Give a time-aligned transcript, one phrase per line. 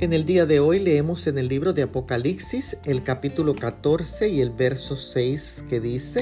[0.00, 4.40] En el día de hoy leemos en el libro de Apocalipsis el capítulo 14 y
[4.40, 6.20] el verso 6 que dice,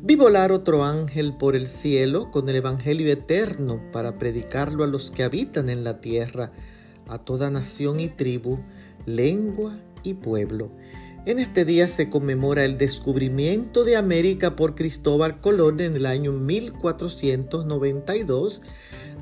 [0.00, 5.10] Vi volar otro ángel por el cielo con el Evangelio eterno para predicarlo a los
[5.10, 6.52] que habitan en la tierra,
[7.06, 8.58] a toda nación y tribu,
[9.04, 10.70] lengua y pueblo.
[11.26, 16.30] En este día se conmemora el descubrimiento de América por Cristóbal Colón en el año
[16.30, 18.62] 1492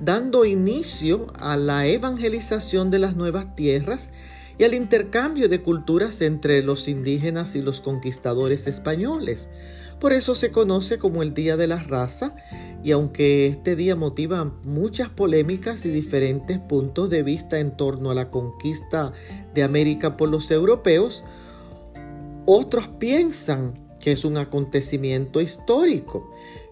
[0.05, 4.13] dando inicio a la evangelización de las nuevas tierras
[4.59, 9.49] y al intercambio de culturas entre los indígenas y los conquistadores españoles.
[9.99, 12.37] Por eso se conoce como el Día de la Raza
[12.83, 18.15] y aunque este día motiva muchas polémicas y diferentes puntos de vista en torno a
[18.15, 19.15] la conquista
[19.55, 21.25] de América por los europeos,
[22.47, 26.29] otros piensan que es un acontecimiento histórico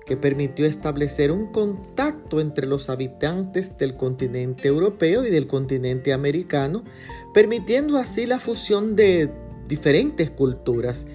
[0.06, 6.84] que permitió establecer un contacto entre los habitantes del continente europeo y del continente americano,
[7.32, 9.30] permitiendo así la fusión de
[9.68, 11.06] diferentes culturas.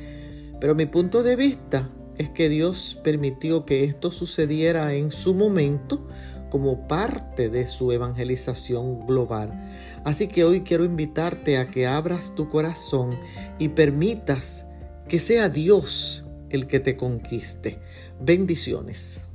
[0.59, 6.07] Pero mi punto de vista es que Dios permitió que esto sucediera en su momento
[6.49, 9.51] como parte de su evangelización global.
[10.03, 13.17] Así que hoy quiero invitarte a que abras tu corazón
[13.59, 14.67] y permitas
[15.07, 17.79] que sea Dios el que te conquiste.
[18.19, 19.31] Bendiciones.